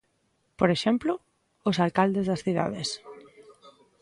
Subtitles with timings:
[0.59, 1.13] Por exemplo,
[1.69, 2.89] os alcaldes das cidades.